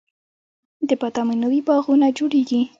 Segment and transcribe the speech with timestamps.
[0.87, 2.61] د بادامو نوي باغونه جوړیږي